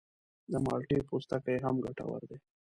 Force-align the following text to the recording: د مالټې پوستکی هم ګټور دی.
د 0.51 0.53
مالټې 0.65 0.97
پوستکی 1.07 1.57
هم 1.63 1.75
ګټور 1.85 2.21
دی. 2.29 2.37